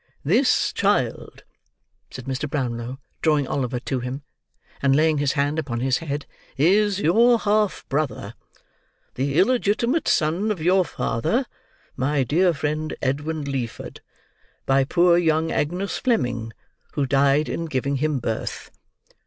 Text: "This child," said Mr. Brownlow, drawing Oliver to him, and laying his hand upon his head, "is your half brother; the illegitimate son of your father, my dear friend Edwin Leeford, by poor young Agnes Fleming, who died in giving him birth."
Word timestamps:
"This 0.25 0.73
child," 0.73 1.43
said 2.09 2.25
Mr. 2.25 2.49
Brownlow, 2.49 2.97
drawing 3.21 3.47
Oliver 3.47 3.79
to 3.81 3.99
him, 3.99 4.23
and 4.81 4.95
laying 4.95 5.19
his 5.19 5.33
hand 5.33 5.59
upon 5.59 5.79
his 5.81 5.99
head, 5.99 6.25
"is 6.57 6.99
your 6.99 7.37
half 7.37 7.87
brother; 7.87 8.33
the 9.13 9.37
illegitimate 9.37 10.07
son 10.07 10.49
of 10.51 10.59
your 10.59 10.83
father, 10.85 11.45
my 11.95 12.23
dear 12.23 12.51
friend 12.51 12.95
Edwin 12.99 13.43
Leeford, 13.43 14.01
by 14.65 14.85
poor 14.85 15.19
young 15.19 15.51
Agnes 15.51 15.99
Fleming, 15.99 16.51
who 16.93 17.05
died 17.05 17.47
in 17.47 17.65
giving 17.65 17.97
him 17.97 18.17
birth." 18.17 18.71